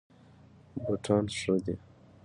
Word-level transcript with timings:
بوټان 0.83 1.25
ښه 1.37 1.55
دي. 1.63 1.75